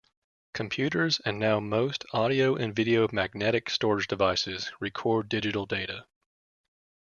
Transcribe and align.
Computers 0.55 1.21
and 1.25 1.37
now 1.37 1.59
most 1.59 2.05
audio 2.11 2.55
and 2.55 2.75
video 2.75 3.07
magnetic 3.11 3.69
storage 3.69 4.07
devices 4.07 4.71
record 4.79 5.29
digital 5.29 5.67
data. 5.67 6.07